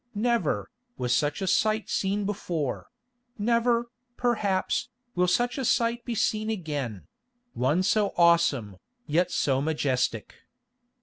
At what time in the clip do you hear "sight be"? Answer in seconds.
5.63-6.15